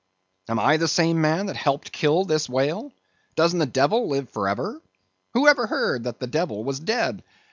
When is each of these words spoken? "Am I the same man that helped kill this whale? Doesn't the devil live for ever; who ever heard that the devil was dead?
"Am 0.49 0.57
I 0.57 0.77
the 0.77 0.87
same 0.87 1.21
man 1.21 1.45
that 1.45 1.55
helped 1.55 1.91
kill 1.91 2.25
this 2.25 2.49
whale? 2.49 2.91
Doesn't 3.35 3.59
the 3.59 3.67
devil 3.67 4.07
live 4.09 4.31
for 4.31 4.49
ever; 4.49 4.81
who 5.35 5.47
ever 5.47 5.67
heard 5.67 6.05
that 6.05 6.19
the 6.19 6.25
devil 6.25 6.63
was 6.63 6.79
dead? 6.79 7.23